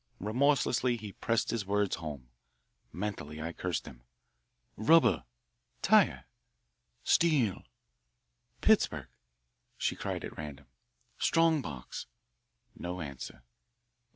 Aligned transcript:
Remorselessly 0.19 0.97
he 0.97 1.11
pressed 1.11 1.51
his 1.51 1.67
words 1.67 1.97
home. 1.97 2.29
Mentally 2.91 3.39
I 3.39 3.53
cursed 3.53 3.85
him. 3.85 4.01
"Rubber." 4.75 5.25
"Tire." 5.83 6.25
"Steel." 7.03 7.61
"Pittsburg," 8.61 9.09
she 9.77 9.95
cried 9.95 10.25
at 10.25 10.35
random. 10.35 10.65
"Strong 11.19 11.61
box," 11.61 12.07
No 12.75 12.99
answer. 12.99 13.43